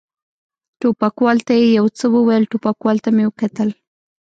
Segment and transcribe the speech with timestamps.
[0.79, 3.69] ټوپکوال ته یې یو څه وویل، ټوپکوال ته مې کتل.